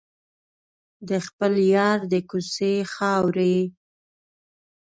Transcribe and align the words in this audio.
د 1.09 1.11
خپل 1.25 1.53
یار 1.75 1.99
د 2.11 2.13
کوڅې 2.29 2.73
خاورې. 2.93 3.57